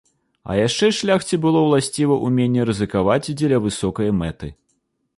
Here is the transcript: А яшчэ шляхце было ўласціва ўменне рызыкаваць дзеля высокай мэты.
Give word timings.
А 0.51 0.53
яшчэ 0.59 0.89
шляхце 0.99 1.39
было 1.43 1.59
ўласціва 1.67 2.15
ўменне 2.25 2.67
рызыкаваць 2.73 3.23
дзеля 3.39 3.63
высокай 3.71 4.15
мэты. 4.25 4.55